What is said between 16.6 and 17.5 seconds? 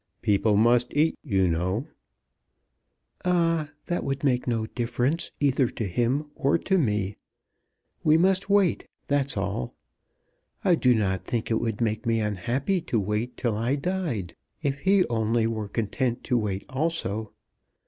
also.